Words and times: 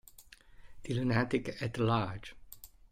The 0.81 0.95
Lunatic 0.95 1.61
at 1.61 1.77
Large 1.77 2.33